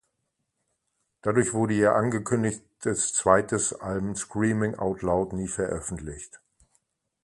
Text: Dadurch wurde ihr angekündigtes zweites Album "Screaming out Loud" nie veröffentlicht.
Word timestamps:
Dadurch 1.21 1.53
wurde 1.53 1.75
ihr 1.75 1.93
angekündigtes 1.93 3.13
zweites 3.13 3.71
Album 3.73 4.15
"Screaming 4.15 4.73
out 4.73 5.03
Loud" 5.03 5.33
nie 5.33 5.47
veröffentlicht. 5.47 6.41